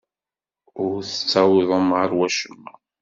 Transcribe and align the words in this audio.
Ur 0.83 0.95
tettawḍem 1.03 1.87
ɣer 1.97 2.09
wacemma. 2.17 2.73